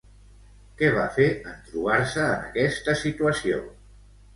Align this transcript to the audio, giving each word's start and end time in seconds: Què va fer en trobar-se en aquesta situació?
Què 0.79 0.89
va 0.95 1.03
fer 1.19 1.29
en 1.53 1.61
trobar-se 1.69 2.27
en 2.33 2.51
aquesta 2.51 3.01
situació? 3.07 3.67